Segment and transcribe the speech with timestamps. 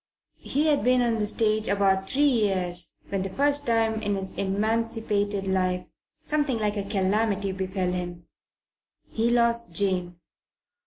[0.39, 4.15] He had been on the stage about three years when for the first time in
[4.15, 5.85] his emancipated life
[6.23, 8.25] something like a calamity befell him.
[9.11, 10.15] He lost Jane.